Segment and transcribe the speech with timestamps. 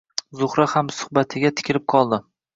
[0.39, 2.23] Zuhra hamsuhbatiga tikilib qoldi